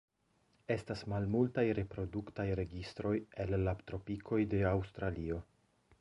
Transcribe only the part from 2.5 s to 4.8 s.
registroj el la tropikoj de